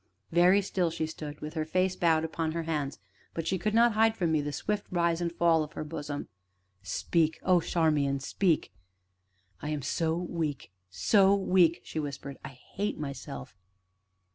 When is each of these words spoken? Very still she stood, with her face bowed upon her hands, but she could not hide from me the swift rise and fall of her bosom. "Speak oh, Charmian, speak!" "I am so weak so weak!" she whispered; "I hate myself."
Very 0.31 0.63
still 0.63 0.89
she 0.89 1.05
stood, 1.05 1.41
with 1.41 1.53
her 1.53 1.63
face 1.63 1.95
bowed 1.95 2.23
upon 2.23 2.53
her 2.53 2.63
hands, 2.63 2.97
but 3.35 3.45
she 3.45 3.59
could 3.59 3.75
not 3.75 3.93
hide 3.93 4.17
from 4.17 4.31
me 4.31 4.41
the 4.41 4.51
swift 4.51 4.87
rise 4.89 5.21
and 5.21 5.31
fall 5.31 5.61
of 5.63 5.73
her 5.73 5.83
bosom. 5.83 6.27
"Speak 6.81 7.37
oh, 7.43 7.59
Charmian, 7.61 8.19
speak!" 8.19 8.73
"I 9.61 9.69
am 9.69 9.83
so 9.83 10.17
weak 10.17 10.71
so 10.89 11.35
weak!" 11.35 11.81
she 11.83 11.99
whispered; 11.99 12.39
"I 12.43 12.49
hate 12.73 12.97
myself." 12.97 13.55